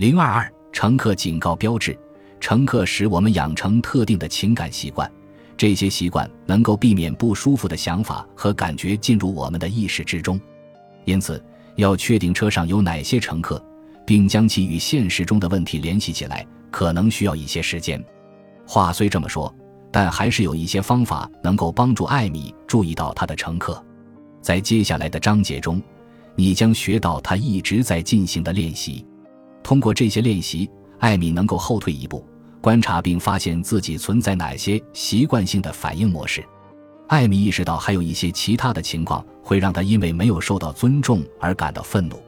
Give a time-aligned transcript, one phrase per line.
[0.00, 1.94] 零二二乘客警告标志：
[2.40, 5.12] 乘客使我们养成特定的情感习惯，
[5.58, 10.40] 这些习惯能够避免不舒服的想法和感觉进入我们的意识之中。
[11.04, 11.44] 因此，
[11.76, 13.62] 要确定车上有哪些乘客，
[14.06, 18.02] 并将其与现实中的问题联系起来，可能需要一些时间。
[18.66, 19.54] 话虽这么说，
[19.92, 23.84] 但还是有一些方法能够帮助艾米注意到他的乘客。
[24.40, 25.78] 在接下来的章节中，
[26.36, 29.04] 你将学到他一直在进行的练习。
[29.62, 30.68] 通过这些练习，
[30.98, 32.24] 艾米能够后退一步，
[32.60, 36.44] 观察并发现自己存在哪些习惯性的反应模式。
[37.08, 42.20] 艾米意识到还有一些其他的情况会让他因为没有受到尊重而感到愤怒。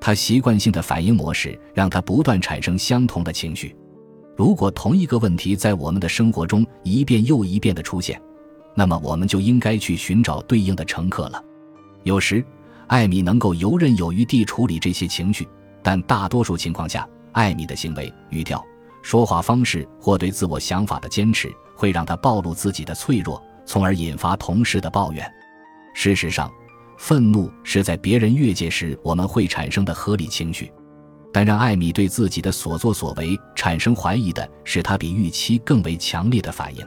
[0.00, 3.74] 他习惯性的反应模式让他不断产生相同的情绪。
[4.36, 8.20] 如果同一个问题在我们的生活中一遍又一遍的出现，
[8.74, 11.42] 那么我们就应该去寻找对应的乘客了。
[12.02, 12.44] 有时，
[12.86, 15.46] 艾米能够游刃有余地处理这些情绪。
[15.84, 18.64] 但大多数情况下，艾米的行为、语调、
[19.02, 25.30] 说话方式或对自我想法的坚持，会让他暴露自己的脆弱，从而引发同事的抱怨。
[25.94, 26.50] 事实上，
[26.96, 30.72] 愤怒是在别人越界时我们会产生的合理情绪，
[31.30, 36.82] 但让艾米对自己的所作所为产生怀疑的是他比预期更为强烈的反应。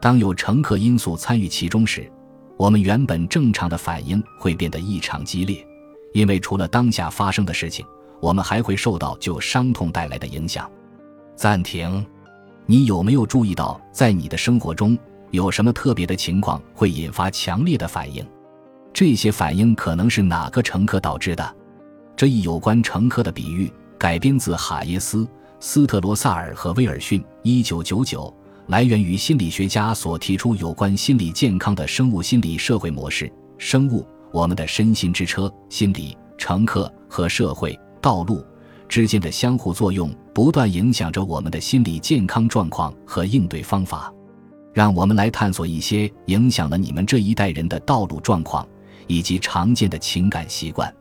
[0.00, 2.08] 当有乘客因素参与其中时，
[2.56, 5.66] 我们原本正常的反应会变得异常激烈，
[6.12, 7.84] 因为除了当下发生的事情。
[8.20, 10.70] 我们还会受到旧伤痛带来的影响。
[11.34, 12.04] 暂停，
[12.66, 14.96] 你有没有注意到，在你的生活中
[15.30, 18.24] 有什么特别的情况会引发强烈的反应？
[18.92, 21.56] 这些反应可能是哪个乘客导致的？
[22.14, 25.26] 这一有关乘客的比喻改编自哈耶斯、
[25.58, 28.32] 斯特罗萨尔和威尔逊，一九九九，
[28.66, 33.32] 来源于心理学家所提出有关心理健康的生物心理社会模式。
[33.56, 37.78] 生物，我们的身心之车；心理，乘客和社会。
[38.00, 38.44] 道路
[38.88, 44.12] 之间的相互作用，不断影响着我们的心理健康状况和应对方法。
[44.72, 48.66] 让我们来探索一些影响了你们这一代人的道路状况
[49.08, 50.92] 以及常见的情感习惯。